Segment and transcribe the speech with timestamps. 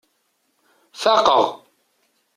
[1.01, 1.43] Faqeɣ.